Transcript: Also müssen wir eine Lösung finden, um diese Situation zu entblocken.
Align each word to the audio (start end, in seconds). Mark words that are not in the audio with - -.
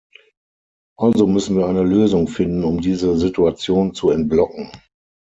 Also 0.97 1.27
müssen 1.27 1.57
wir 1.59 1.67
eine 1.67 1.83
Lösung 1.83 2.27
finden, 2.27 2.63
um 2.63 2.81
diese 2.81 3.15
Situation 3.19 3.93
zu 3.93 4.09
entblocken. 4.09 4.71